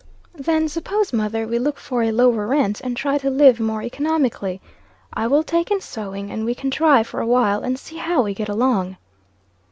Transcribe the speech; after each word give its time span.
"Then, 0.35 0.67
suppose, 0.67 1.13
mother 1.13 1.45
we 1.45 1.59
look 1.59 1.77
for 1.77 2.01
a 2.01 2.11
lower 2.11 2.47
rent, 2.47 2.81
and 2.83 2.97
try 2.97 3.19
to 3.19 3.29
live 3.29 3.59
more 3.59 3.83
economically. 3.83 4.59
I 5.13 5.27
will 5.27 5.43
take 5.43 5.69
in 5.69 5.79
sewing, 5.79 6.31
and 6.31 6.43
we 6.43 6.55
can 6.55 6.71
try 6.71 7.03
for 7.03 7.19
awhile, 7.19 7.61
and 7.61 7.77
see 7.77 7.97
how 7.97 8.23
we 8.23 8.33
get 8.33 8.49
along." 8.49 8.97